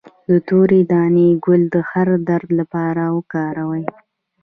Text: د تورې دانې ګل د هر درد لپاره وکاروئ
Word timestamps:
د 0.29 0.31
تورې 0.47 0.79
دانې 0.91 1.29
ګل 1.45 1.61
د 1.75 1.77
هر 1.89 2.07
درد 2.29 2.49
لپاره 2.59 3.03
وکاروئ 3.17 3.85